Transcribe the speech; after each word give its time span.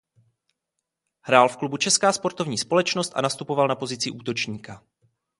Hrál 1.21 1.49
v 1.49 1.57
klubu 1.57 1.77
Česká 1.77 2.13
sportovní 2.13 2.57
společnost 2.57 3.11
a 3.15 3.21
nastupoval 3.21 3.67
na 3.67 3.75
pozici 3.75 4.11
útočníka. 4.11 4.83